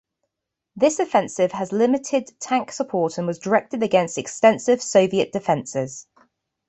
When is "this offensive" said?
0.75-1.51